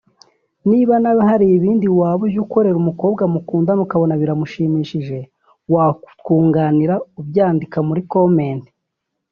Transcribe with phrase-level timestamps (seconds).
[0.69, 5.17] Niba nawe hari ibindi waba ujya ukorera umukobwa mukundana ukabona biramushimishije
[5.73, 8.63] watwunganira ubyandika muri comment